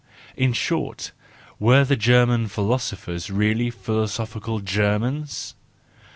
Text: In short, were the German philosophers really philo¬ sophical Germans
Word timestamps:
In 0.35 0.51
short, 0.53 1.11
were 1.59 1.83
the 1.85 1.95
German 1.95 2.47
philosophers 2.47 3.29
really 3.29 3.69
philo¬ 3.69 4.07
sophical 4.07 4.63
Germans 4.63 5.53